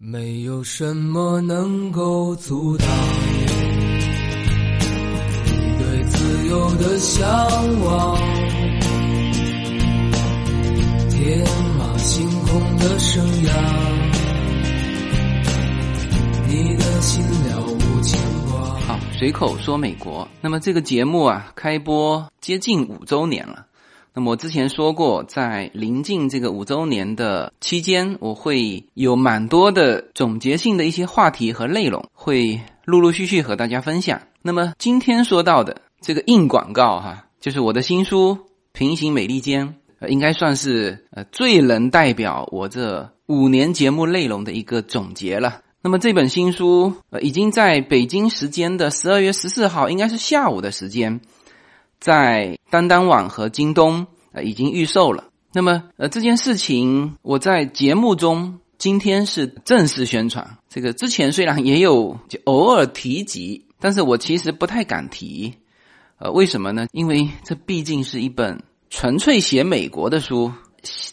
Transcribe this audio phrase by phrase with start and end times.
[0.00, 2.86] 没有什么能够阻挡
[3.34, 3.46] 你
[5.76, 7.28] 对自由的向
[7.82, 8.16] 往，
[11.10, 11.44] 天
[11.76, 13.50] 马行空的生涯，
[16.46, 18.22] 你的心了无牵
[18.52, 18.78] 挂。
[18.86, 20.28] 好，随口说美国。
[20.40, 23.66] 那么这个节目啊，开播接近五周年了。
[24.18, 34.20] 那么我之前说过，在临近这个五周年的期间，我会有蛮多的总结性的一些话题和内容，会陆陆续续和大家分享。
[34.42, 38.36] 那么今天说到的这个硬广告哈，就是我的新书
[38.72, 39.68] 《平行美利坚》，
[40.00, 45.60] 呃，应该算是呃最能代表我这五年节目内容的一个总结了。
[45.80, 51.20] 那么这本新书呃已经在北京时间的十二月十四号，应该是下午的时间。
[52.00, 55.24] 在当当网和京东呃已经预售了。
[55.52, 60.58] 那么呃这件事情我在节目中今天是正式宣传。
[60.68, 65.54] 这个之前虽然也有就偶尔提及，但是我其实不太敢提。
[66.18, 66.86] 呃，为什么呢？
[66.92, 70.52] 因为这毕竟是一本纯粹写美国的书，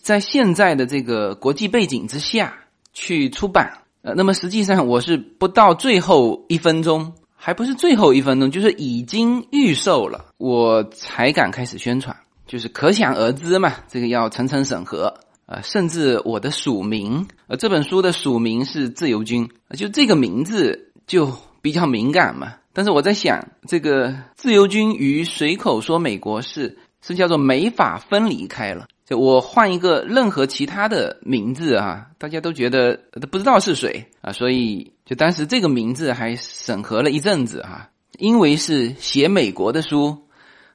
[0.02, 2.56] 在现在的这个国际背景之下
[2.92, 3.82] 去出版。
[4.02, 7.14] 呃，那么实际上我是不到最后一分钟。
[7.46, 13.72] 还不是最后一分钟，就是已经预售了，我才敢开始宣传，就是可想而知嘛。
[13.88, 15.14] 这个要层层审核
[15.46, 22.56] 啊，甚至我的署名，呃，这本书的署名是自由军，就这个名字就比较敏感嘛。
[22.74, 28.88] 但是我在想，这个自由军与随口说美国是是叫做没法分离开了。
[29.06, 40.18] 就我换一个任何其他的名字啊，大家都觉得都不知道是谁啊，所以就当时这个名字还审核了一阵子哈，因为是写美国的书，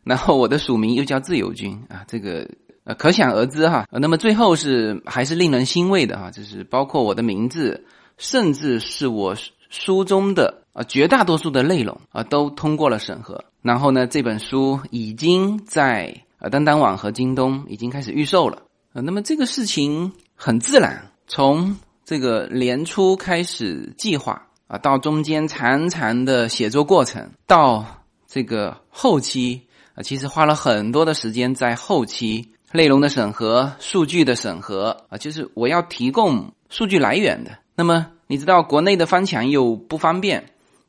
[0.05, 2.48] 然后我的署名又叫自由军啊，这个
[2.84, 3.86] 呃可想而知哈。
[3.91, 7.84] 那么最后是还是令人欣慰的哈，就是包括我的名字，
[8.17, 9.36] 甚至是我
[9.69, 16.23] 书中的啊绝大多数的内容啊都通过了审核，然后呢这本书已经在。
[16.42, 18.63] 呃，当当网和京东已经开始预售了。
[18.95, 21.77] 呃，那么这个事情很自然，从
[22.10, 27.86] 这个年初开始计划啊，到中间长长的写作过程，到
[28.26, 29.62] 这个后期
[29.94, 37.52] 啊，其实花了很多的时间在后期内容的审核、数据的审核啊，就是我要提供数据来源的。
[37.76, 40.44] 那么你知道，国内的翻墙又不方便。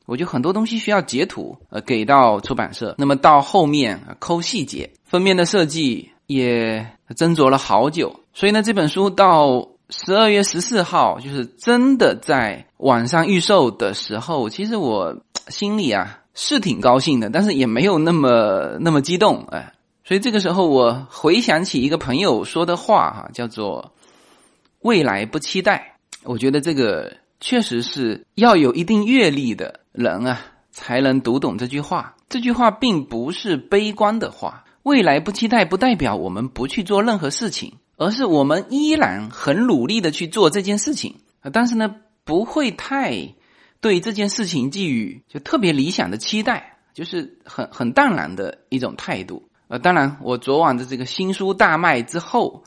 [0.08, 2.96] 我就很多东西需要截图，呃，给到出版社。
[2.98, 8.22] 那么到后面抠细节，封面的设计也斟酌了好久。
[8.34, 15.16] 所以呢，这本书到十二月十四号，就是真的在网上预售的时候，其实我
[15.50, 19.74] 心里啊是挺高兴的，但是也没有那么那么激动，哎。
[20.04, 23.94] 所以这个时候，我回想起一个朋友说的话，哈，叫做
[24.82, 25.98] “未来不期待”。
[26.24, 29.82] 我觉得这个确实是要有一定阅历的。
[29.92, 30.40] 人啊，
[30.72, 32.16] 才能读懂这句话。
[32.30, 34.64] 这句话并不是悲观的话。
[34.84, 41.52] 未来不期待，不代表我们不去做任何事情，而是我们依然很努力的去做这件事情啊。
[41.54, 43.36] 但是呢，不会太
[43.80, 49.50] 对这件事情寄予就特别理想的期待，就是很很淡然的一种态度。
[49.68, 52.64] 呃，当然，我昨晚的这个新书大卖之后。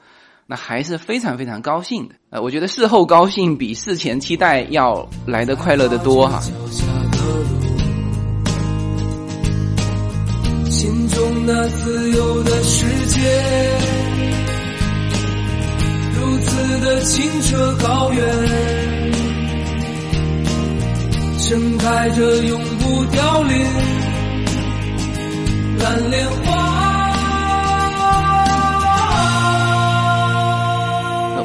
[0.47, 6.39] 那还是非常非常高兴的，呃，我觉得事后高兴比事前期待要来的快乐的多哈。
[10.69, 13.21] 心中那自由的世界，
[16.44, 18.22] 如此的清澈高远，
[21.38, 23.59] 盛开着永不凋零
[25.78, 26.84] 蓝莲花。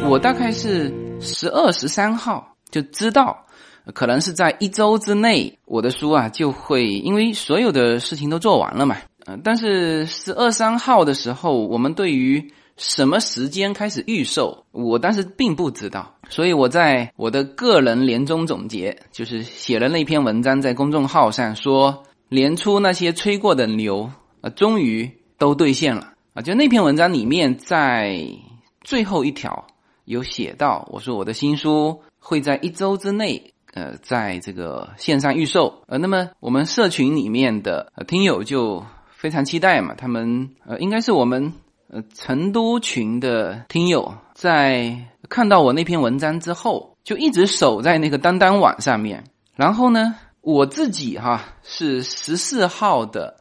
[0.09, 3.45] 我大概是十二十三号就知道，
[3.93, 8.97] 可能是在一周之内，我的书啊就会，因为所有的事情都做完了嘛。
[9.27, 24.09] 嗯，但是十二三号的时候，我们对于什么时间开始预售，我当时并不知道，所以我在我的个人年终总结，就是写了那篇文章在公众号上说，年初那些吹过的牛
[24.39, 26.41] 啊，终于都兑现了啊！
[26.41, 28.25] 就那篇文章里面，在
[28.81, 29.67] 最后一条。
[30.05, 35.83] 有写到，我说我的新书会在一周之内，呃，在这个线上预售。
[35.85, 41.53] 呃，那么我们社群里面的听友就非常期待嘛，他们呃，应该是我们
[41.91, 49.23] 呃成都群的听友，在看到我那篇文章之后，就一直守在那个当当网上面。
[49.55, 53.37] 然后呢，我自己哈是十四号的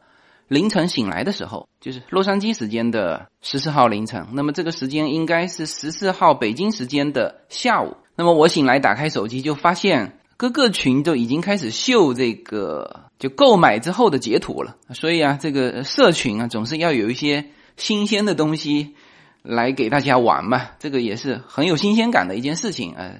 [0.47, 4.27] 凌晨醒来的时候，就是洛杉矶时间的十四号凌晨。
[4.33, 7.95] 那么这个时间应该是十四号北京时间的下午。
[8.15, 14.75] 那么我醒来打开手机，就发现各个群都已经开始秀这个就购买之后的截图了。
[14.93, 17.45] 所以啊，这个社群啊，总是要有一些
[17.79, 18.93] 新鲜的东西
[19.41, 20.67] 来给大家玩嘛。
[20.77, 23.15] 这个也是很有新鲜感的一件事情啊。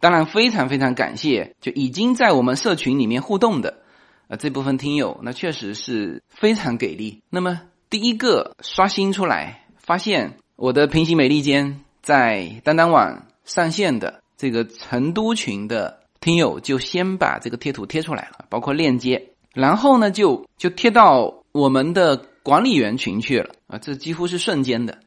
[0.00, 3.82] 当然，非常非常感谢就已经在我们社群里面互动的。
[4.28, 7.22] 啊，这部分听友那确实是非常给力。
[7.30, 25.00] 那么第一个刷新出来，发现我的平行美利坚在当当网上线的这个成都群的听友，就先把这个贴图贴出来了，包括链接，然后呢就就贴到我们的管理员群去了啊，这几乎是瞬间的。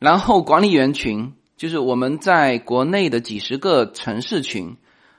[0.00, 4.76] 然后管理员群就是我们在国内的几十个城市群，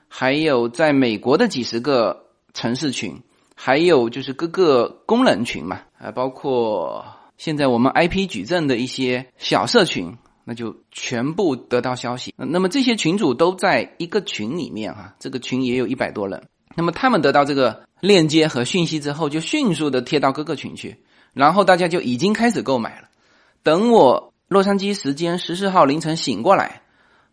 [0.08, 2.24] 还有在美国的几十个。
[2.58, 3.20] 城市群，
[3.54, 7.04] 还有就是各个功能群嘛，啊，包括
[7.36, 12.32] 现在我们 IP 矩阵的一些小社群，那就全部得到消息。
[12.38, 16.42] 那么这些群主都在一个群里面哈，这个群也有一百多人。
[16.74, 20.96] 那么他们得到这个链接和讯息之后，就迅速的贴到各个群去，
[21.36, 23.08] 然后大家就已经开始购买了。
[23.62, 26.80] 等我洛杉矶时间十四号凌晨醒过来，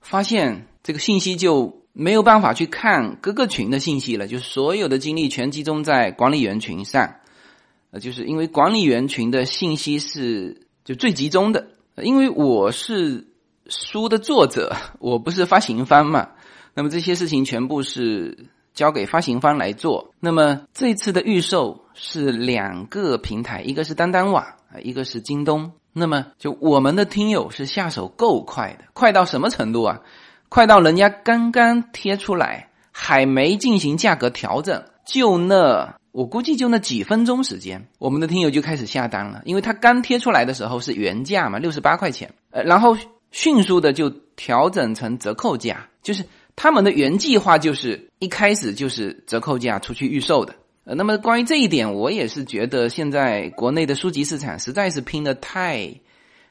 [0.01, 1.81] 发现这个信息就。
[1.95, 7.17] 没有办法去看各个群的信息了，就是所有的精力全集中在管理员群上，
[7.91, 11.67] 呃，就是因为管理员群的信息是就最集中的，
[12.01, 13.27] 因为我是
[13.67, 16.29] 书的作者，我不是发行方嘛，
[16.73, 20.13] 那么这些事情全部是交给发行方来做。
[20.19, 25.71] 那么这次的预售是两个平台，一个是当当网啊，一个是京东。
[25.93, 30.01] 那么就我们的听友是下手够快的，快到什么程度啊？
[30.49, 42.97] 快到人家刚刚贴出来，还没进行价格调整，就那我估计就那几分钟时间，我们的听友就开始下单了，因为他刚贴出来的时候是原价嘛，六十八块钱，呃，然后
[43.31, 46.23] 迅速的就调整成折扣价，就是
[46.55, 50.55] 他们的原计划就是一开始就是折扣价出去预售的。
[50.85, 55.93] 呃，那么关于这一点，我也是觉得现在国内的书籍市场实在是拼的太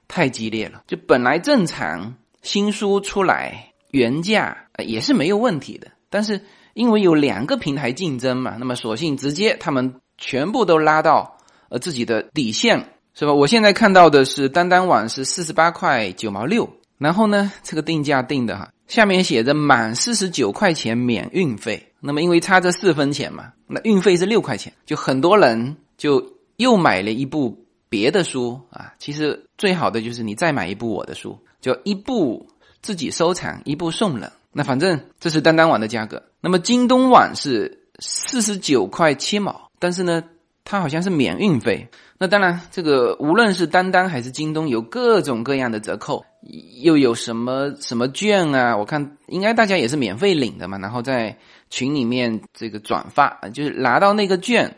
[0.08, 3.68] 太激烈了，就本来正常新书出来。
[3.92, 6.40] 原价也是没有问题的，但是
[6.72, 11.36] 因为有两个平台竞争嘛，那么索性直接他们全部都拉到
[11.68, 13.34] 呃自己的底线，是吧？
[13.34, 28.94] 我现在看到的是当当网是四十八块九毛六，然后呢，这个定价定的哈，下面写着满四十九块钱免运费，那么因为差这四分钱嘛，那运费是六块钱，就很多人就又买了一部别的书啊。
[28.98, 32.48] 其实最好的就是你再买一部我的书，就一部。
[32.82, 36.20] 自己收藏一部送人，那反正这是当当网的价格。
[36.40, 40.24] 那么京东网是四十九块七毛，但是呢，
[40.64, 41.88] 它好像是免运费。
[42.22, 46.24] 那当然，这个无论是当当还是京东，有各种各样的折扣，
[46.80, 48.76] 又有什么什么券啊？
[48.76, 51.36] 我看应该大家也是免费领的嘛，然后在
[51.68, 54.76] 群里面这个转发，就是拿到那个券，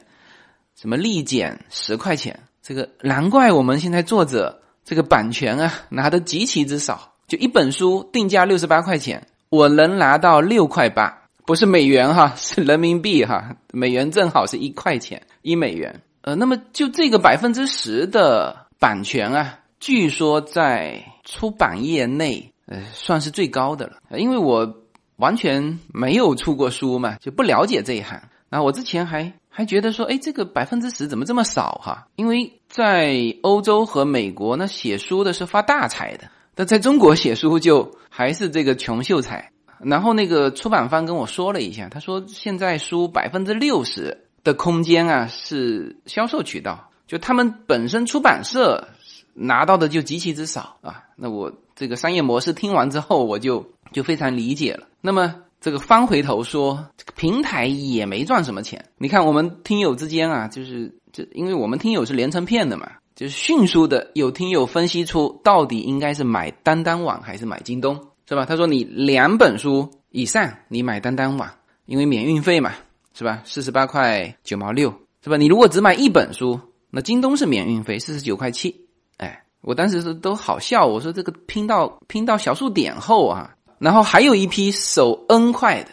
[0.75, 2.41] 什么立减十块钱。
[2.63, 7.13] 这个难怪我们现在作者这个版权啊拿的极其之少。
[7.29, 16.01] 就一本书定价六十八块钱，我能拿到六块八，不是美元哈，是人民币哈，美元正好是一块钱一美元。
[16.25, 23.99] 呃，那么就这个百分之十的版权啊，据说在出版业内呃算是最高的了。
[24.17, 24.75] 因为我
[25.17, 28.19] 完全没有出过书嘛，就不了解这一行。
[28.49, 32.07] 然后我之前还还觉得说，哎，这个百分之十怎么这么少哈？
[32.17, 36.25] 因为在欧洲和美国，那写书的是发大财的。
[36.55, 48.87] 但在中国写书就还是这个穷秀才，然后那个出版方跟我说了一下，他说现在书百分之六十的空间啊是销售渠道，就他们本身出版社
[49.33, 51.03] 拿到的就极其之少啊。
[51.17, 54.87] 那我这个商业模式听完之后，我就就非常理解了。
[55.01, 58.85] 那么这个翻回头说，这个平台也没赚什么钱。
[58.99, 62.93] 你看我们听友之间啊，就是这，因为我们听友是连成片的嘛。
[63.15, 67.95] 就是迅速的有听友分析出到底应该是买当当网还是买京东，
[68.29, 68.45] 是吧？
[68.45, 71.49] 他说你两本书以上你买当当网，
[71.87, 72.73] 因为免运费嘛，
[73.17, 73.41] 是吧？
[73.45, 74.93] 四十八块九毛六，
[75.23, 75.37] 是吧？
[75.37, 78.75] 你如果只买一本书，那京东是免运费四十九块七。
[79.19, 85.91] 哎，我当时是都好笑，我说这个拼到拼到小数点后啊，然后还有一批手 N 块的。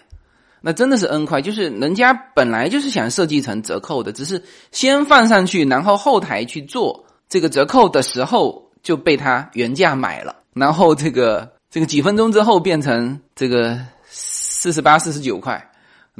[0.63, 15.70] 那真的是 N 块，就是人家本来就是想设计成折扣的，只是先放上去，然后后台去做这个折扣的时候就被他原价买了，然后这个这个几分钟之后变成这个四十八、四十九块，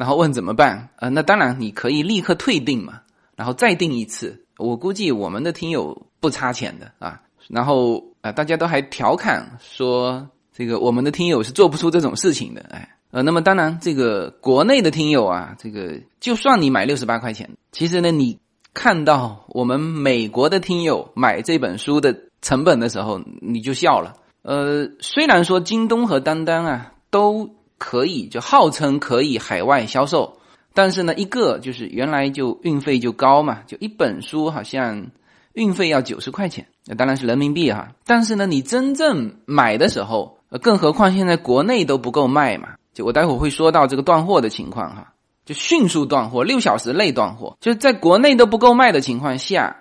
[0.01, 0.89] 然后问怎么办？
[0.95, 3.01] 呃，那当然你可以立刻退订嘛，
[3.35, 4.43] 然后再订一次。
[4.57, 7.21] 我估计我们的听友不差钱的啊。
[7.49, 18.39] 然后啊，大家都还调侃说，这个我们的听友是做不出这种事情的，哎，呃，那么当然，这个国内的听友啊，这个就算你买六十八块钱，其实呢，你
[18.73, 24.15] 看到我们美国的听友买这本书的成本的时候，你就笑了。
[24.41, 27.51] 呃，虽然说京东和当当啊都
[27.81, 30.37] 可以，就号称可以海外销售，
[30.75, 35.07] 但是呢，一个就是原来就运费就高嘛，就一本书好像。
[35.53, 37.89] 运费要九十块钱，那当然是人民币哈。
[38.05, 42.69] 但是呢，你真正买的时候，更何况现在国内都不够卖嘛。
[42.93, 45.11] 就我待会会说到这个断货的情况哈，
[45.45, 49.75] 就迅速断货，六小时内断货，就是在国内都不够卖的情况下，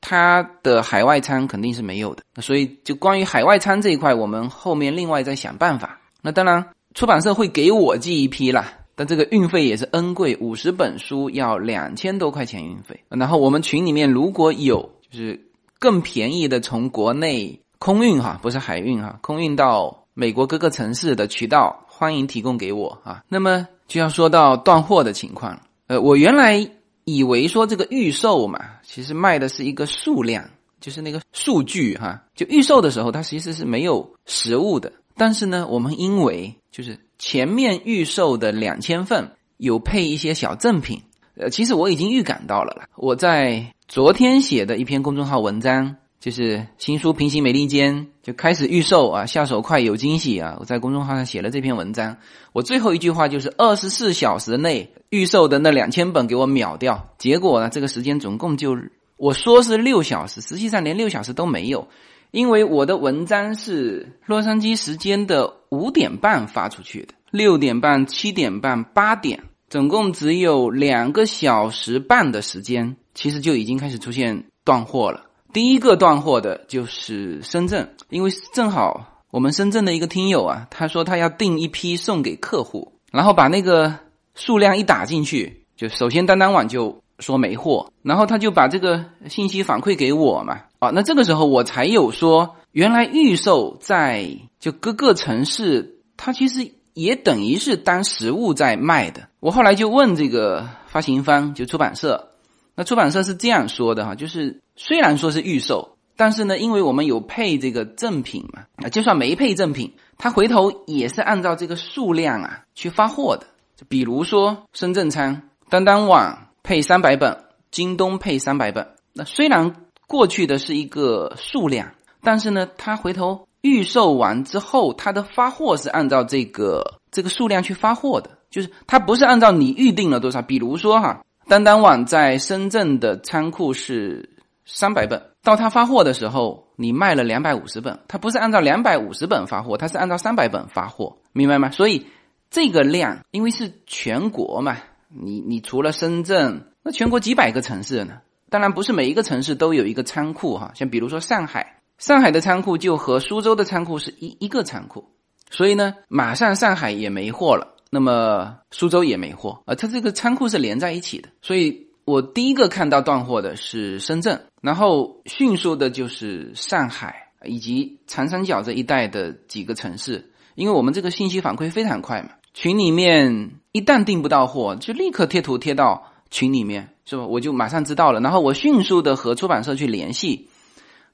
[0.00, 2.22] 它的海外仓肯定是没有的。
[2.40, 5.98] 所以，就关于海外仓这一块，我们后面另外再想办法。
[6.22, 6.64] 那当然，
[6.94, 13.04] 出版社会给我寄一批啦，但这个运费也是 N 贵，五十本书要两千多块钱运费。
[13.08, 14.90] 然后我们群里面如果有。
[15.10, 15.40] 就是
[15.78, 23.24] 更便宜的从国内空运哈，不是海运哈，空运到美国各个城市的渠道，欢迎提供给我啊。
[23.26, 26.70] 那么就要说到断货的情况，呃，我原来
[27.04, 30.44] 以为说这个预售嘛，其实卖的是一个数量，
[30.78, 34.92] 就是那个数据哈，就预售的时候它其实是没有实物的。
[35.18, 41.02] 但是呢，我们因为就是前面预售的两千份有配一些小赠品，
[41.36, 43.74] 呃，其实我已经预感到了了，我在。
[43.88, 50.58] 昨天写的一篇公众号文章，就是新书《平行美利坚》就开始预售啊，下手快有惊喜啊！
[50.60, 52.18] 我在公众号上写了这篇文章，
[52.52, 57.08] 我最后一句话就是二十四小时内预售的那两千本给我秒掉。
[57.16, 58.76] 结果呢，这个时间总共就
[59.16, 61.88] 我说是六小时，实际上连六小时都没有，
[62.30, 72.96] 因为我的文章是洛杉矶时间的五点半发出去的，六点半、七点半、八点，总共只有两个小时半的时间。
[73.14, 75.24] 其实就已经开始出现断货了。
[75.52, 83.92] 第一个断货的就是深圳，因为正好我们深圳的一个听友啊，他说他要订一批送给客户，然后把那个
[84.36, 90.60] 数量一打进去，就首先当当网就说没货，然后他就把这个信息反馈给我嘛。
[90.78, 94.28] 啊，那这个时候我才有说，原来预售在
[94.60, 99.28] 就各个城市，它其实也等于是当实物在卖的。
[99.40, 102.30] 我后来就问这个发行方，就出版社。
[102.74, 113.46] 那出版社是这样说的哈，就是虽然说是预售，但是呢，因为我们有配这个赠品嘛，啊，就算没配赠品，他回头也是按照这个数量啊去发货的。
[113.76, 118.86] 就比如说深圳仓，当当网配三百本，京东配三百本。
[119.14, 130.42] 那虽然过去的是一个数量，但是呢，他回头预售完之后，他的发货是按照这个这个数量去发货的，就是他不是按照你预定了多少。
[130.42, 131.22] 比如说哈。
[131.46, 134.28] 当当网在深圳的仓库是
[134.66, 141.70] 三百本，到他发货的时候，你卖了两百五十本，他不是按照两百五十本发货，他是按照三百本发货，明白吗？
[141.70, 142.06] 所以
[142.50, 144.76] 这个量，因为是全国嘛，
[145.08, 148.20] 你你除了深圳，那全国几百个城市呢？
[148.50, 155.04] 当然不是每一个城市都有一个仓库哈，像比如说上海，上海的仓库就和苏州的仓库是一一个仓库，
[155.50, 157.74] 所以呢，马上上海也没货了。
[157.90, 177.26] 那么苏州也没货啊，它这个仓库是连在一起的，所以我第一个看到断货的是深圳，然后迅速的就是上海以及长三角这一带的几个城市，因为我们这个信息反馈非常快嘛，群里面一旦订不到货，就立刻贴图贴到群里面，是吧？
[177.26, 180.48] 我就马上知道了，然后我迅速的和出版社去联系。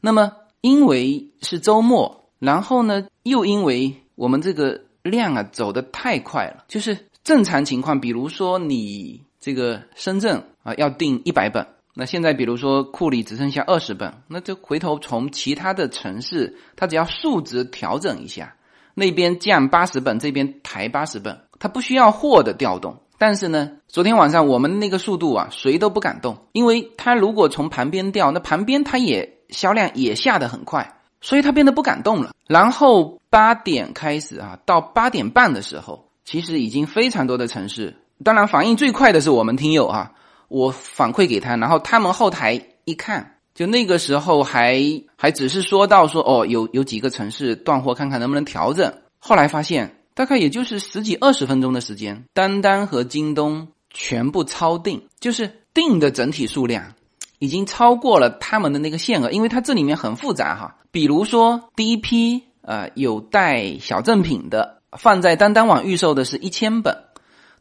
[0.00, 4.80] 那么因为是周末，然后呢，又因为我们这个。
[5.04, 18.56] 量啊走的太快了，就是正常情况，比如说你这个深圳啊要订一百本，那现在比如说库里只剩下二十本，那就回头从其他的城市，它只要数值调整一下，
[18.94, 22.96] 那边降八十本，这边抬八十本，它不需要货的调动。
[23.18, 30.98] 但是呢，昨天晚上我们那个速度啊，谁都不敢动，因为它如果从旁边调，那旁边它也销量也下得很快。
[31.20, 32.32] 所以他变得不敢动了。
[32.46, 40.12] 然后八点开始啊，到八点半的时候，其实已经非常多的城市，当然反应最快的是我们听友啊，
[40.48, 44.80] 我反馈给他，然后他们后台一看，就那个时候还
[45.16, 48.92] 还只是说到说哦，有有几个城市断货，看看能不能调整。
[49.18, 56.94] 后来发现大概也就是十几二十分钟的时间，单单和京东全部超定，就是定的整体数量。
[57.40, 60.76] 已经超过了他们的那个限额，因为它这里面很复杂哈。
[60.90, 66.96] 比如说第一批呃有带小赠品的，放在当当网预售的是一千本，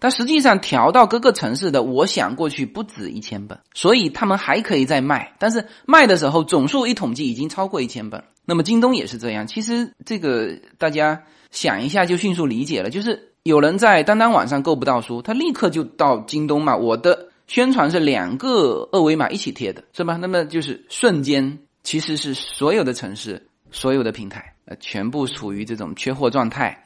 [0.04, 5.34] 但实际上调到各个城市的，我想过去不止一千本，所以他们还可以再卖。
[5.40, 8.22] 但是卖的时候总数一统计已经超过一千本。
[8.44, 9.48] 那么京东也是这样。
[9.48, 16.76] 其实这个大家想一下就迅速理解了，就是有人在当当网上购不到书，他立刻就到京东嘛。
[16.76, 20.18] 我的宣传是两个二维码一起贴的，是吧？
[20.18, 26.84] 那么就是瞬间，其实是所有的城市、所有的平台呃全部处于这种缺货状态。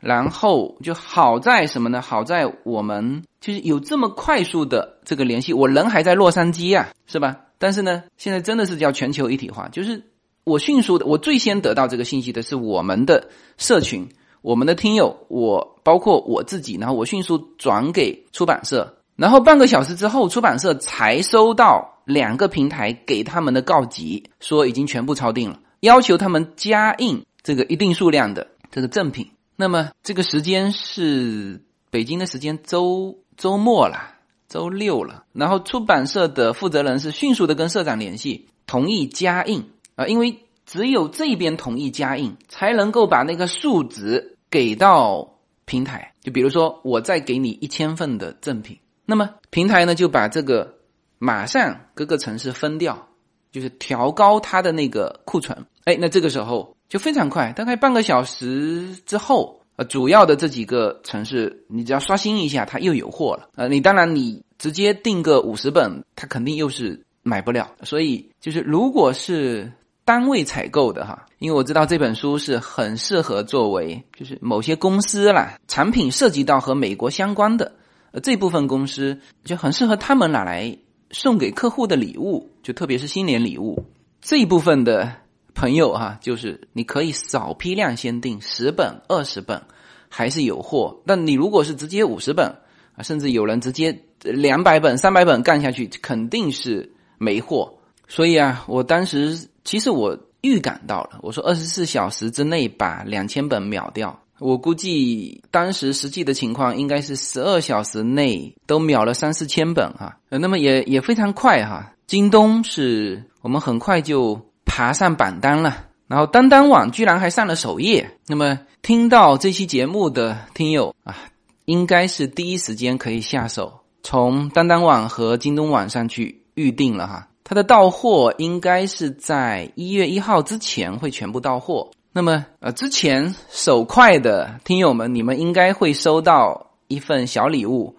[0.00, 2.00] 然后就好在什么呢？
[2.00, 7.36] 好在我们就是有这么快速的这个联系，我人还在洛杉矶啊，是吧？
[7.58, 10.02] 但是呢，现在真的是叫全球一体化，就是
[10.44, 14.08] 我迅速的，我最先得到这个信息的是我们的社群，
[14.42, 29.28] 我们的听友，我包括我自己，然后我迅速转给出版社，然后半个小时之后，出版社才收到两个平台给他们的告急，说已经全部超定了，要求他们加印这个一定数量的这个赠品。
[29.60, 34.14] 那么这个时间是北京的时间周周末了，
[34.48, 35.24] 周六了。
[35.32, 46.12] 然后出版社的负责人是迅速的跟社长联系，同意加印啊，因为只有这边同意加印，才能够把那个数值给到平台。
[46.20, 50.76] 就比如说，我再给你一千份的赠品，那么平台呢就把这个
[51.18, 53.08] 马上各个城市分掉，
[53.50, 55.66] 就是调高它的那个库存。
[55.82, 56.77] 哎，那这个时候。
[56.88, 63.50] 就非常快，大概半个小时之后，呃，主要的这几个城市，你只要刷新一下，它又有货了。
[63.56, 67.70] 呃，你当然你直接订个五十本，它肯定又是买不了。
[67.82, 69.70] 所以就是如果是
[70.06, 77.70] 单位采购的哈，因为我知道这本书是很适合作为就是某些公司啦，产品涉及到和美国相关的，
[78.12, 80.74] 呃，这部分公司就很适合他们拿来
[81.10, 83.84] 送给客户的礼物，就特别是新年礼物
[84.22, 85.14] 这一部分的。
[85.54, 89.60] 朋友哈，就是你可以少批量先订十本、二十本，
[90.08, 91.02] 还是有货。
[91.04, 92.46] 但你如果是直接五十本
[92.94, 97.74] 啊，甚至有人直接两百本、三百本干下去，肯定是没货。
[98.06, 104.16] 所以啊，我当时其实我预感到了，我说二十四小时之内把两千本秒掉。
[104.38, 110.16] 我估计当时实际的情况应该是十二小时内都秒了三四千本哈。
[110.28, 111.92] 呃，那么也也非常快哈。
[112.06, 114.47] 京东是我们很快就。
[114.78, 118.12] 爬上榜单了，然后当当网居然还上了首页。
[118.28, 121.16] 那么听到这期节目的听友啊，
[121.64, 127.26] 应该是第一时间可以下手，从当当网和京东网上去预定了哈。
[127.42, 131.90] 它的到货应该是在一月一号之前会全部到货。
[132.12, 137.96] 那么呃，之前手快的听友们，你们应该会收到一份小礼物，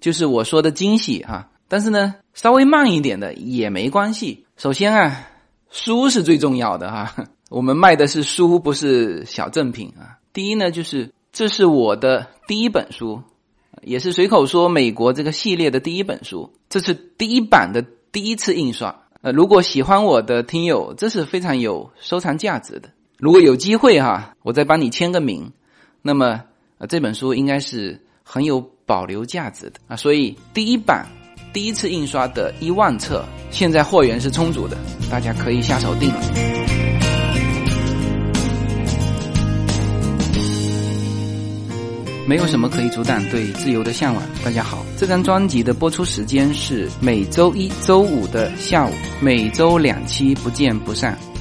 [0.00, 1.48] 就是我说的惊喜哈。
[1.66, 4.46] 但是呢，稍微慢一点的也没关系。
[4.56, 5.26] 首先啊。
[5.70, 7.14] 书是最重要的哈，
[7.48, 10.18] 我们卖的是书，不是小赠品啊。
[10.32, 13.22] 第一呢，就是这是我的第一本书，
[13.82, 19.02] 也是随口说美国这个系列的第一本书，这是第一版的第一次印刷。
[19.22, 22.90] 呃，如果喜欢我的听友，这是非常有收藏价值的。
[23.18, 25.52] 如果有机会哈，我再帮你签个名，
[26.02, 26.42] 那么
[26.78, 29.96] 呃这本书应该是很有保留价值的啊。
[29.96, 31.06] 所以第一版。
[31.52, 34.76] 第一次印刷的一万册，现在货源是充足的，
[35.10, 36.20] 大家可以下手订了。
[42.24, 44.22] 没有什么可以阻挡对自由的向往。
[44.44, 51.18] 大家好，这张专辑的播出时间是每周一周五的下午，每周两期，不见不散。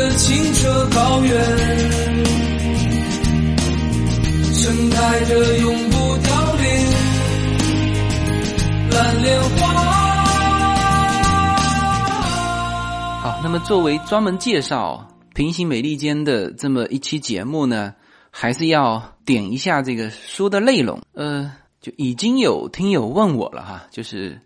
[0.00, 1.34] 的清澈高原。
[4.54, 6.64] 盛开着永不凋零
[8.90, 9.68] 蓝莲花。
[13.20, 17.92] 好，那么作为专门介绍平行美利坚的这么一期节目呢，
[18.30, 20.98] 还是要点一下这个书的内容。
[21.12, 24.40] 呃，就已经有听友问我了哈，就是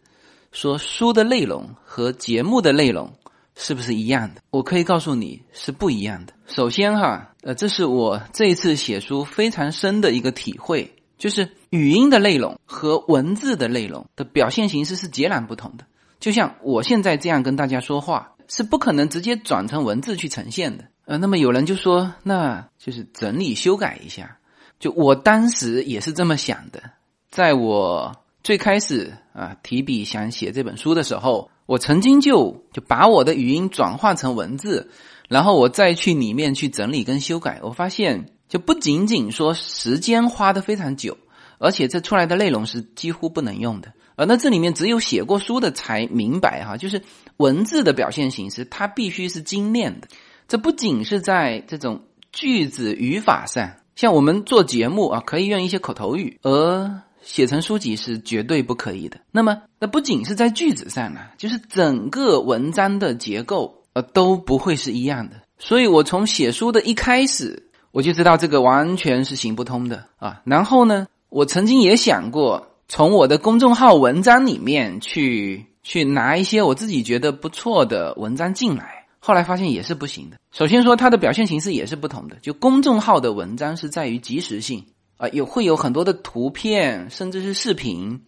[0.51, 3.13] 说书的内容和节目的内容
[3.57, 4.43] 是不是一样的？
[4.51, 6.33] 我可以告诉你是不一样的。
[6.47, 15.85] 首先哈，呃，这是我这一次写书非常深的一个体会，就是语音的内容和文字的内容的表现形式是截然不同的。
[16.21, 20.85] 就像我现在这样跟大家说话，是不可能直接转成文字去呈现的。
[21.07, 24.39] 呃，那么有人就说，那就是整理修改一下。
[24.81, 26.83] 就我当时也是这么想的，
[27.31, 34.91] 在我最开始啊提笔想写这本书的时候，我曾经就就把我的语音转化成文字，
[35.29, 37.61] 然后我再去里面去整理跟修改。
[37.63, 41.17] 我发现，就不仅仅说时间花的非常久，
[41.59, 43.93] 而且这出来的内容是几乎不能用的。
[44.17, 47.03] 呃，那这里面只有写过书的才明白哈，就是
[47.39, 50.09] 文字的表现形式，它必须是精炼的。
[50.47, 53.73] 这不仅是在这种句子语法上。
[53.97, 59.19] 像我们做节目啊，可以用一些口头语，而写成书籍是绝对不可以的。
[59.33, 65.37] 那么，那不仅是在句子上呢，就是整个文章的结构呃都不会是一样的。
[65.59, 70.43] 所以我从写书的一开始，我就知道这个完全是行不通的啊。
[70.45, 79.07] 然后呢，我曾经也想过从我的公众号文章里面去去拿一些我自己觉得不错的文章进来。
[79.19, 80.37] 后来发现也是不行的。
[80.53, 82.37] 首先说它的表现形式也是不同的。
[82.43, 84.85] 就公众号的文章是在于即时性
[85.17, 88.21] 啊，有会有很多的图片，甚至是视频。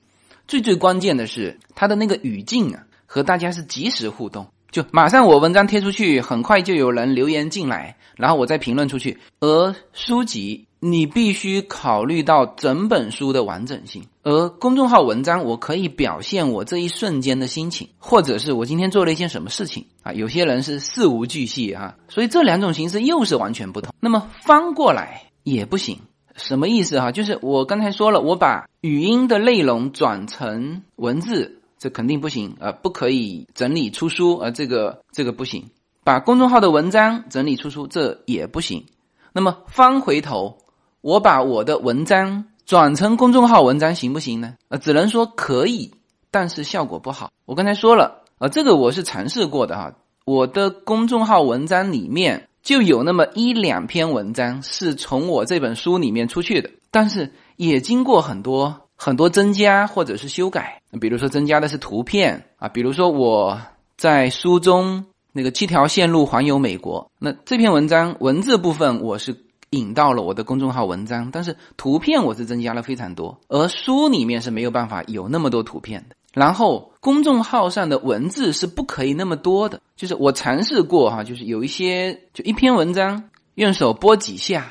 [0.48, 4.46] 最最关键的是它的那个语境啊，和大家是即时互动。
[4.70, 9.18] 就马上我文章贴出去，很快就有人留言进来，然后我再评论出去。
[9.40, 10.64] 而书籍。
[10.78, 20.12] 你必须考虑到整本书的完整性，而公众号文章我可以表现我这一瞬间的心情，或者是我今天做了一件什么事情啊。
[20.12, 23.92] 有些人是事无巨细啊，所以这两种形式又是完全不同。
[23.98, 25.98] 那么翻过来也不行，
[26.36, 27.12] 什么意思哈？
[27.12, 35.70] 就是我刚才说了，我把语音的内容转成文字，这肯定不行啊，不可以整理出书啊，这个这个不行。
[36.04, 38.86] 把公众号的文章整理出书，这也不行。
[39.32, 40.58] 那么翻回头。
[41.02, 44.54] 我把我的文章转成公众号文章行不行呢？
[44.68, 45.92] 呃，只能说可以，
[46.32, 47.30] 但是效果不好。
[47.44, 49.94] 我刚才说了，呃，这个我是尝试过的哈。
[50.24, 60.82] 我的公众号文章里面就有那么一两篇文章是从我这本书里面出去的，但是也经过很多很多增加或者是修改。
[61.00, 63.60] 比如说增加的是图片啊，比如说我
[63.96, 69.46] 在书中那个七条线路环游美国，那这篇文章文字部分我是。
[69.70, 76.14] 引到了我的公众号文章，但是图片我是增加了非常多，而书里面是没有办法有那么多图片的。
[76.36, 84.70] 然后公众号上的文字是不可以那么多的，就是我尝试过哈，就是有一些就一篇文章用手拨几下，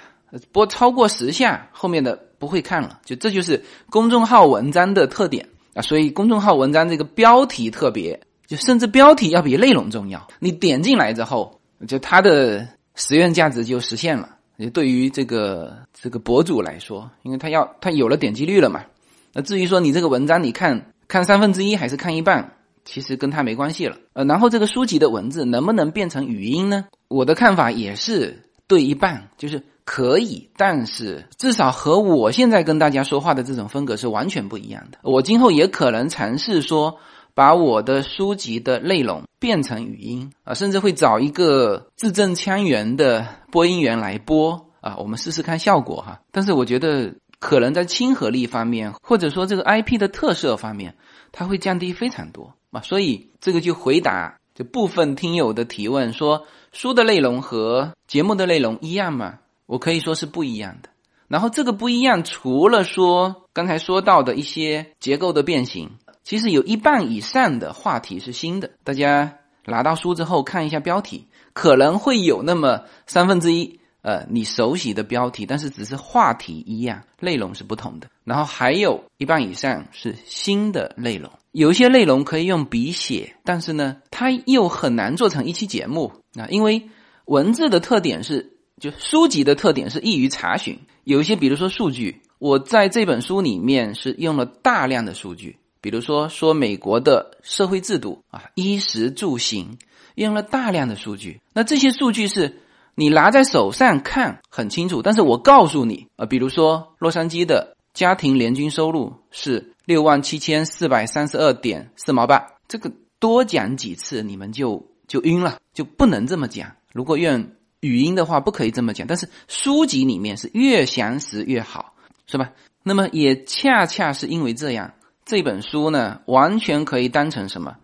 [0.51, 5.81] 拨超过十下，后面的不会看了，就这就是公众号文章的特点啊。
[5.81, 10.27] 所以公众号文章这个标题特别，就甚至标题要比内容重要。
[10.37, 14.29] 你点进来之后，就它的实用价值就实现了。
[14.59, 18.85] 就对于这个这个博主来说，因为他要他有了点击率了嘛。
[19.33, 23.97] 那至于说你这个文章，你看看三分之一还是看一半，其实跟他没关系了。
[24.13, 26.85] 呃，然后这个书籍的文字能不能变成语音呢？
[27.07, 34.99] 我的看法也是对一半，就是可以，但是至少和我现在跟大家说话的这种风格是完全不一样的。
[35.03, 36.97] 我今后也可能尝试说。
[37.37, 46.21] 把我的书籍的内容变成语音啊，甚至会找一个字正腔圆的播音员来播啊，我们试试看效果哈。
[46.31, 50.95] 但是我觉得可能在亲和力方面，或者说这个 IP 的特色方面，
[51.31, 52.81] 它会降低非常多啊。
[52.81, 59.39] 所以这个就回答就部分听友的提问，说书的内容和节目的内容一样吗？
[59.65, 60.89] 我可以说是不一样的。
[61.27, 65.91] 然后这个不一样，除了说刚才说到的一些结构的变形。
[66.23, 78.07] 其实有一半以上的话题是新的，大家拿到书之后看一下标题，可能会有那么三分之一，呃，你熟悉的标题，但是只是话题一样，内容是不同的。
[78.23, 86.87] 然后还有一半以上是新的内容，有一些内容可以用笔写，但是呢，它又很难做成一期节目啊，因为
[87.25, 95.57] 文字的特点是，就书籍的特点是易于查询，有一些比如说数据，我在这本书里面是用了大量的数据。
[95.81, 99.79] 比如说，说美国的社会制度啊，衣食住行
[100.13, 101.41] 用了大量的数据。
[101.53, 102.59] 那这些数据是
[102.95, 116.71] 你拿在手上看很清楚，但是我告诉你啊，比如说洛杉矶的家庭年均收入是六万七千四百三十二点四毛八，这个多讲几次你们就就晕了，就不能这么讲。
[116.93, 119.05] 如果用语音的话，不可以这么讲。
[119.05, 121.93] 但是书籍里面是越详实越好，
[122.27, 122.51] 是吧？
[122.81, 124.93] 那么也恰恰是因为这样，
[125.25, 127.75] 这本书呢，完全可以当成什么？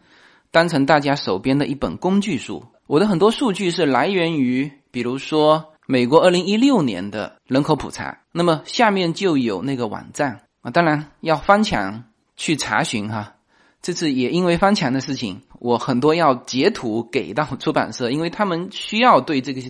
[0.52, 2.64] 当成大家手边的一本工具书。
[2.88, 12.04] 我的很多数据是来源于，比如说美国二零一六年的人口普查，那么下面就有那个网站啊，当然要翻墙
[12.36, 13.36] 去查询哈。
[13.82, 19.62] 这次也因为翻墙的事情，我很多要截图给到出版社，因为他们需要对这个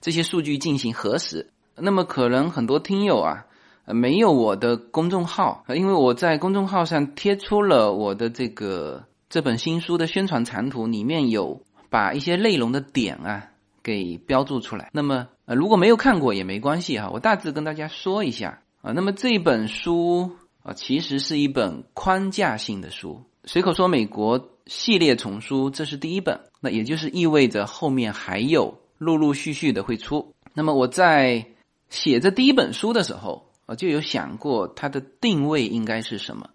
[0.00, 1.50] 这些数据进行核实。
[1.76, 3.46] 那么可能很多听友啊。
[3.86, 13.49] 没有我的公众号，因为我在公众号上贴出了我的这个这本新书的宣传长图，里面有把一些内容的点啊
[13.82, 14.90] 给标注出来。
[14.92, 18.92] 那么呃，如果没有看过也没关系哈，我大致跟大家说一下啊。
[18.92, 20.30] 那么这本书
[20.62, 30.34] 啊，其实是一本框架性的书，随口说美国系列丛书，这是第一本，那也就是意味着后面还有陆陆续续的会出。
[30.54, 31.46] 那么我在
[31.88, 33.46] 写这第一本书的时候。
[33.70, 36.50] 我就有想过它的定位应该是什么？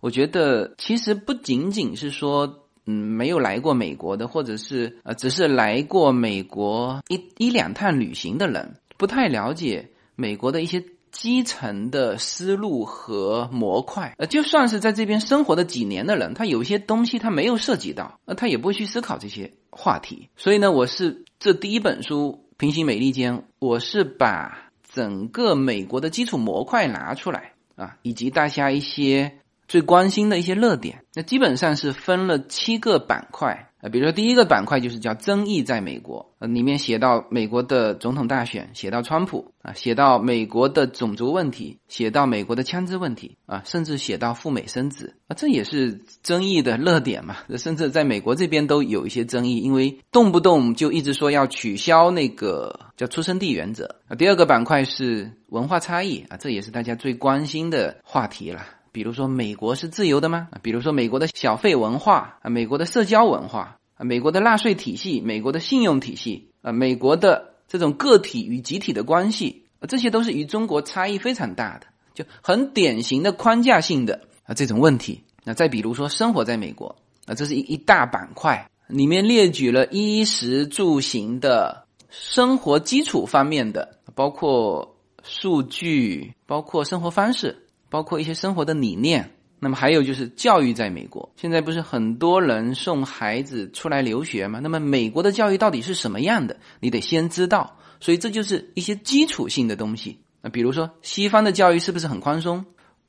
[0.00, 14.14] 我觉得其实不仅仅是说，嗯，没有来过美国的，或者是呃，只是来过美国一一两趟旅行的人，不太了解美国的一些基层的思路和模块。
[14.16, 20.30] 呃，就算是在这边生活的几年的人，他有一些东西他没有涉及到，呃，他也不会去思考这些话题。
[20.36, 24.64] 所以呢，我是这第一本书《平行美利坚》，我是把。
[24.90, 33.66] 整个美国的基础模块拿出来啊，以及大家一些最关心的一些热点，那基本上是分了七个板块。
[33.80, 47.36] 啊，比如说第一个板块就是叫争议在美国，呃，里面写到美国的总统大选，写到川普啊，写到美国的种族问题，写到美国的枪支问题啊，甚至写到赴美生子啊，这也是争议的热点嘛。
[47.56, 54.16] 甚至在美国这边都有一些争议，因为动不动就一直说要取消那个叫出生地原则啊。
[54.16, 58.66] 第二个板块是文化差异啊，这也是大家最关心的话题了。
[58.92, 60.48] 比如说，美国是自由的吗？
[60.62, 75.22] 比如说，美国的小费文化啊，美国的社交文化啊，美国的纳税体系，美国的信用体系啊，美国的这种个体与集体的关系啊，这些都是与中国差异非常大的，就很典型的框架性的啊这种问题。
[75.44, 76.96] 那再比如说，生活在美国
[77.26, 87.64] 啊，这是一一大板块，里面列举了衣食住行的生活基础方面的，包括数据，包括生活方式。
[87.90, 94.60] 包括一些生活的理念，那么还有就是教育在美国，现在不是很多人送孩子出来留学吗？
[94.62, 96.56] 那么美国的教育到底是什么样的？
[96.80, 102.64] 你得先知道，所以这就是一些基础性的东西啊，比如说西方的教育是不是很宽松？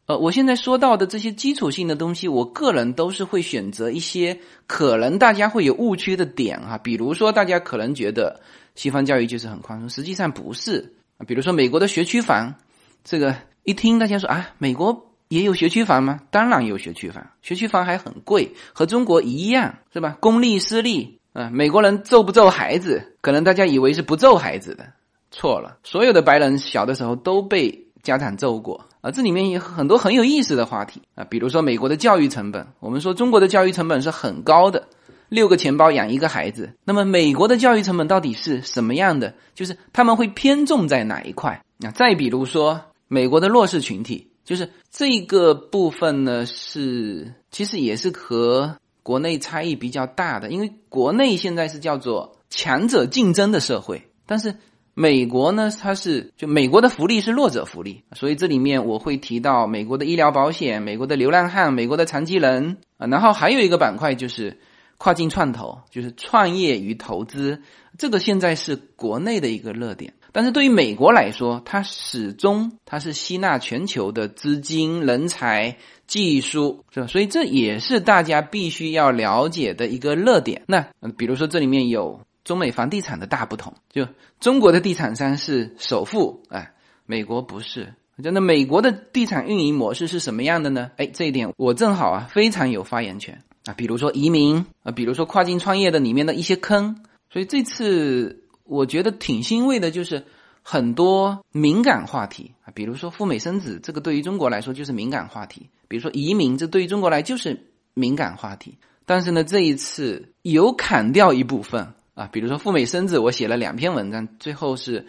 [0.08, 8.42] 呃，我现在说到的这些基础性的东西，我个人都是会选择一些可能大家会有误区的点啊，比如说大家可能觉得
[8.74, 12.56] 西方教育就是很宽松，实际上不是啊，比如说美国的学区房，
[13.04, 13.36] 这个。
[13.70, 16.22] 一听大家说啊，美国也有学区房吗？
[16.32, 20.18] 当然有学区房，学区房还很贵，和中国一样，是吧？
[20.20, 23.16] 公立私立啊，美国人揍不揍孩子？
[23.22, 24.88] 可能大家以为是不揍孩子的，
[25.30, 25.78] 错了。
[25.84, 29.12] 所有的白人小的时候都被家长揍过啊。
[29.12, 34.88] 这里面有很多很有意思的话题啊，比如说美国的教育成本，我们说中国的教育成本是很高的，
[35.30, 36.74] 六个钱包养一个孩子。
[36.84, 39.36] 那么美国的教育成本到底是什么样的？
[39.54, 41.92] 就是他们会偏重在哪一块啊？
[41.92, 42.82] 再比如说。
[43.12, 54.56] 美国的弱势群体，就是这个部分呢，是其实也是和国内差异比较大的，因为国内现在是叫做强者竞争的社会，但是
[54.94, 64.60] 美国呢，它是就美国的福利是弱者福利，所以这里面我会提到美国的医疗保险、美国的流浪汉、美国的残疾人啊，然后还有一个板块就是
[65.00, 67.64] 跨境创投，就是创业与投资，
[67.98, 70.14] 这个现在是国内的一个热点。
[70.32, 77.08] 但是对于美国来说，它始终它是吸纳全球的资金、人才、技术，是吧？
[77.08, 80.64] 所以这也是大家必须要了解的一个热点。
[80.68, 80.86] 那
[81.18, 84.08] 比如说这里面有中美房地产的大不同，就
[84.40, 86.74] 中国的地产商是首富，哎，
[87.06, 87.94] 美国不是。
[88.22, 90.92] 真的，美国的地产运营模式是什么样的呢？
[90.98, 93.74] 哎，这一点我正好啊，非常有发言权啊。
[93.74, 98.44] 比如说移民啊，比如说跨境创业的里面的一些坑，所以这次。
[98.70, 100.24] 我觉得挺欣慰的，就是
[100.62, 108.78] 很多敏感话题啊，比如说赴美生子，这个对于中国来说就是敏感话题；比如说移民，这对于中国来就是敏感话题。
[109.06, 115.08] 但是呢，这一次有砍掉一部分啊，比如说赴美生子，我写了两篇文章，最后是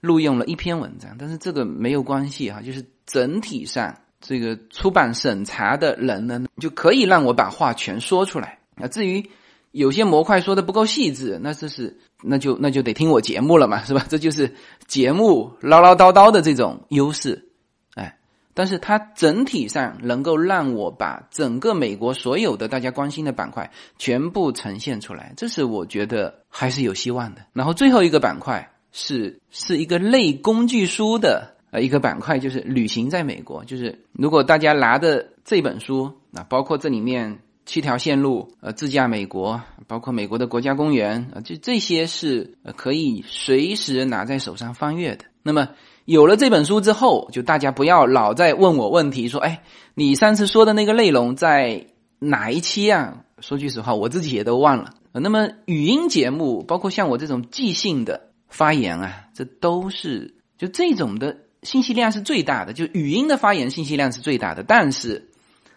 [0.00, 8.88] 录用了一篇文章，但是这个没有关系哈，就是整体上这个出版审查的人呢，就可以让我把话全说出来啊。
[8.88, 9.28] 至于
[9.74, 11.98] 有些模块说的不够细致，那这是。
[12.26, 14.06] 那就那就得听我节目了嘛，是吧？
[14.08, 14.54] 这就是
[14.86, 17.50] 节目唠唠叨叨的这种优势，
[17.96, 18.16] 哎，
[18.54, 27.42] 但是它整体上能够让我把整个美国所有的大家关心的板块全部呈现出来，这是我觉得还是有希望的。
[27.52, 33.62] 然后最后一个板块是是一个类工具书的呃一个板块，就是旅行在美国。
[33.66, 45.24] 就是如果大家拿的这本书啊，包括这里面七条线路，呃，自驾美国，包括美国的国家公园啊，就这些是可以随时拿在手上翻阅的。
[45.42, 45.68] 那么。
[46.06, 49.62] 有了这本书之后，就大家不要老在问我问题，说：“哎，
[49.94, 51.86] 你上次说的那个内容在
[52.18, 54.92] 哪一期啊？”说句实话，我自己也都忘了。
[55.12, 65.30] 那么语音节目，包括像我这种即兴的发言啊，这都是就这种的信息量是最大的，就语音的发言信息量是最大的，但是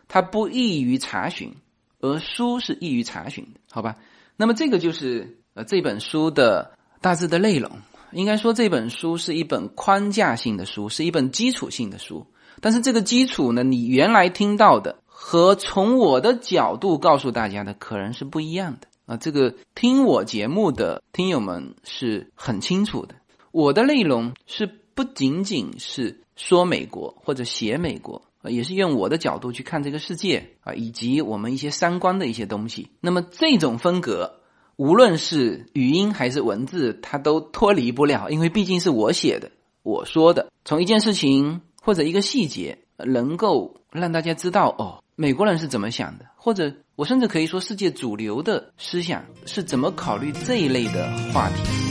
[0.10, 1.54] 它不易于查询，
[2.00, 3.96] 而书是易于查询的，好吧？
[4.36, 7.72] 那么这个就是呃这本书的大致的内容。
[8.14, 12.26] 应该说这本书是一本框架性的书，是一本基础性的书。
[12.62, 19.18] 但是这个基础呢，你原来听到的和从我的角度告诉大家的可能是不一样的啊。
[19.18, 23.16] 这个听我节目的听友们是很清楚的。
[23.52, 32.92] 我的内容是不仅仅是说美国或者写美国，也是用我的角度去看这个世界啊，以及我们一些三观的一些东西。
[33.02, 34.34] 那么这种风格。
[34.78, 39.50] 无论是语音还是文字，它都脱离不了，因为毕竟是我写的，
[39.82, 40.52] 我说的。
[40.66, 51.87] 从一件事情或者一个细节，能够让大家知道哦，美国人是怎么想的，或者我甚至可以说，世界主流的思想是怎么考虑这一类的话题。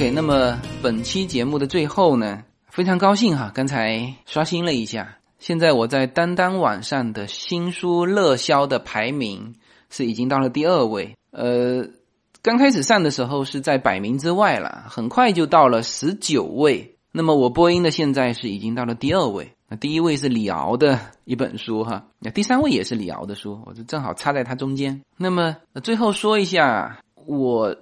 [0.00, 9.56] OK，那么本期节目的最后呢，非常高兴哈，刚才刷新了一下，现在我在当当网上的新书热销的排名
[9.90, 11.86] 是已经到了第二位，呃，
[12.40, 16.96] 刚开始上的时候是在百名之外了，很快就到了十九位。
[17.12, 25.02] 那么我播音的现在是已经到了第二位，那第一位是李敖的一本书哈，那第三位也是李敖的书，我就正好插在他中间。
[25.18, 27.76] 那么最后说一下我。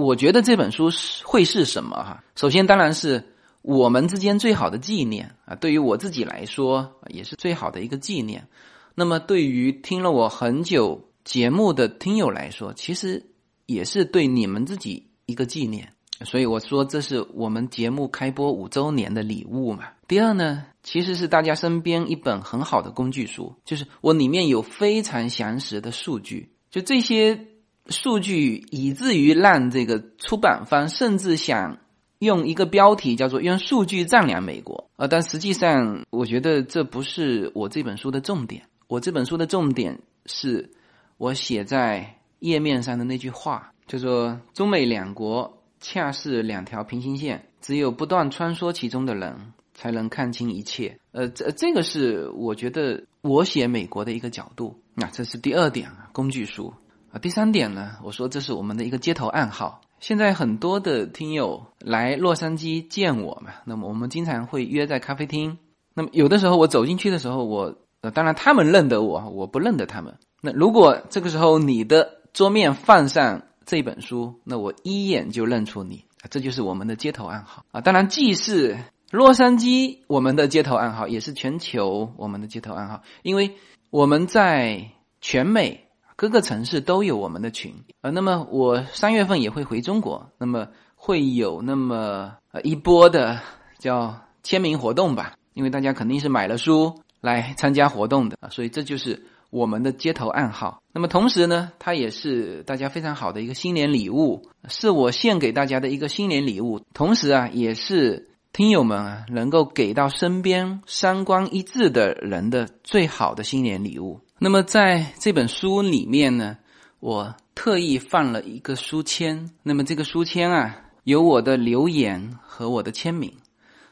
[0.00, 2.24] 我觉得这本书是会是什么哈？
[2.34, 3.22] 首先当然是
[3.60, 8.48] 我们之间最好的纪念啊，对于我自己来说也是最好的一个纪念。
[8.94, 13.26] 那么对于听了我很久节目的听友来说，其实
[13.66, 15.92] 也是对你们自己一个纪念。
[16.24, 19.84] 所以我说这是我们节目开播五周年的礼物嘛。
[20.08, 27.48] 第二呢，其实是大家身边一本很好的工具书，就是我里面有非常详实的数据，就这些。
[27.90, 31.78] 数据以至于让这个出版方甚至想
[32.20, 38.62] 用一个标题叫做“用数据丈量美国”啊，但实际上我觉得这不是我这本书的重点。
[38.88, 40.70] 我这本书的重点是
[41.16, 50.98] 我写在页面上的那句话，就说“中美两国恰是两条平行线，只有不断穿梭其中的人才能看清一切”。
[51.12, 54.80] 呃，这这个是我觉得我写美国的一个角度。
[54.94, 56.74] 那这是第二点啊，工具书。
[57.12, 59.80] 啊，第三点呢，我说这是我们的一个街头暗号。
[59.98, 65.58] 现在很多的听友来洛杉矶见我嘛，那么我们经常会约在咖啡厅。
[65.92, 70.14] 那么有的时候我走进去的时候，我呃，当然他们认得我，我不认得他们。
[70.40, 77.80] 那如果这个时候你的桌面放上这本书，那我一眼就认出你，这就是我们的街头暗号啊。
[77.80, 78.78] 当然既是
[79.10, 83.56] 洛杉矶我们的街头暗号，也是全球我们的街头暗号，因为
[83.90, 85.88] 我们在全美。
[86.20, 93.40] 各个城市都有我们的群，呃，那么我三月份也会回中国，那么会有那么呃一波的
[93.78, 100.82] 叫签名活动吧，因为大家肯定是买了书来参加活动的啊，所以这就是我们的街头暗号。
[100.92, 114.20] 那么同时呢，它也是大家非常好的一个新年礼物，是我献给大家的一个新年礼物，同时啊，也是听友们啊能够给到身边三观一致的人的最好的新年礼物。
[114.42, 116.56] 那么在这本书里面呢，
[116.98, 119.50] 我特意放了一个书签。
[119.62, 123.30] 那么这个书签啊，有我的留言和我的签名。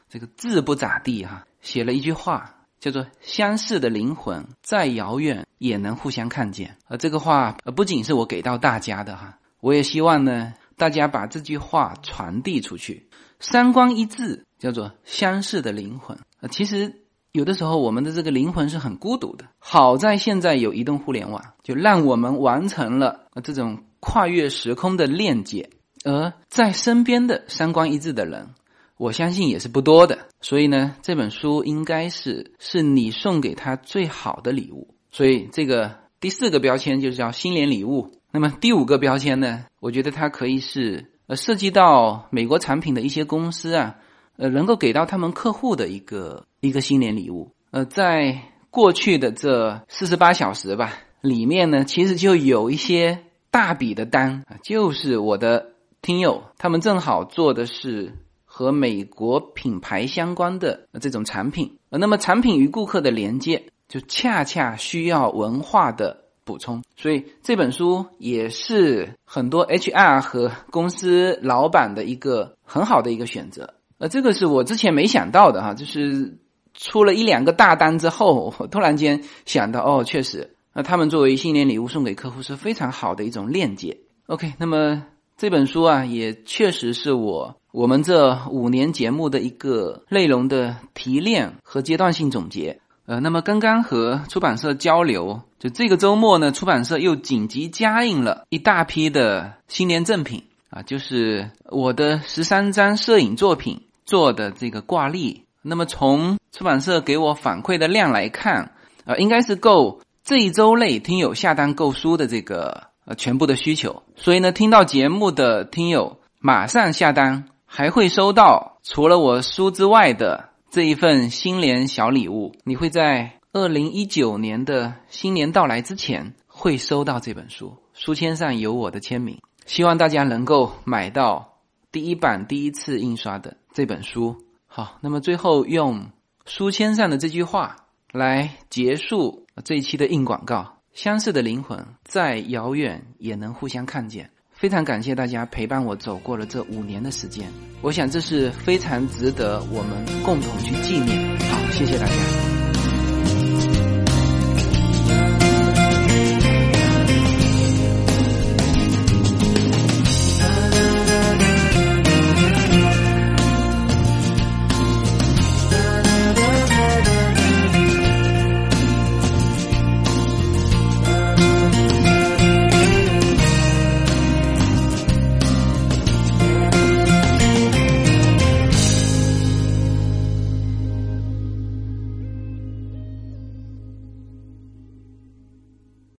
[0.09, 6.75] 这个字不咋地哈，写了一句话，叫做“相似的灵魂再遥远也能互相看见”。
[6.89, 13.07] 而这个话不仅是我给到大家的哈，我也希望呢，大家把这句话传递出去。
[13.39, 17.03] 三观一致，叫做相似的灵魂啊，其实。
[17.39, 19.45] 有的时候，我们的这个灵魂是很孤独的。
[19.59, 25.69] 好在现在有移动互联网，就让我们完成了这种跨越时空的链接。
[26.03, 28.49] 而在身边的三观一致的人，
[28.97, 30.27] 我相信也是不多的。
[30.41, 34.93] 所以呢，这本书应该是是你送给他最好的礼物。
[35.09, 38.11] 所以这个第四个标签就是叫新年礼物。
[38.33, 43.95] 那么第五个标签呢，我觉得它可以是呃涉及到美国产品的一些公司啊，
[44.35, 47.51] 呃能够给到他们客户的一个一个新年礼物。
[47.71, 48.41] 呃，在
[48.71, 58.13] 过去的这四十八小时吧，里面呢，其实就有一些大笔的单啊，就是我的听友他们正好做的是
[58.45, 76.39] 和美国品牌相关的这种产品，呃，那么产品与顾客的连接就恰恰需要文化的补充，所以这本书也是很多 HR 和公司老板的一个很好的一个选择，呃，这个是我之前没想到的哈，就是。
[76.73, 83.97] 出了一两个大单之后，我 突然间想到，哦，确实，那他们作为新年礼物送给客户是非常好的一种链接。
[84.27, 85.03] OK，那么
[85.37, 92.79] 这本书啊，也确实是我我们这五年节目的一个内容的提炼和阶段性总结。
[93.05, 105.45] 呃，那么刚刚和出版社交流，就这个周末呢，出版社又紧急加印了一大批的新年赠品啊，就是我的十三张摄影作品做的这个挂历。
[105.61, 108.73] 那么从出版社给我反馈的量来看，
[109.05, 114.03] 呃，应该是够这一周内听友下单购书的这个呃全部的需求。
[114.15, 122.53] 所以呢，听到节目的听友马上下单，还会收到除了我书之外的这一份新年小礼物。
[122.63, 129.39] 你会在二零一九年的新年到来之前会收到这本书，书签上有我的签名。
[129.65, 131.57] 希望大家能够买到
[131.91, 134.35] 第一版第一次印刷的这本书。
[134.79, 136.09] 好，那么最后用
[136.45, 137.75] 书签上的这句话
[138.13, 144.31] 来结束这一期的硬广告：相似的灵魂再遥远也能互相看见。
[144.53, 147.51] 非常感谢大家陪伴我走过了这五年的时间，
[147.81, 151.37] 我想这是非常值得我们共同去纪念。
[151.39, 152.48] 好，谢谢大家。